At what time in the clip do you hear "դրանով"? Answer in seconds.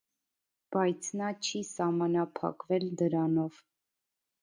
3.03-3.65